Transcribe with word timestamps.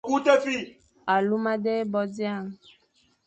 Aluma 1.15 1.53
dé 1.63 1.75
bo 1.91 2.01
dia, 2.15 2.35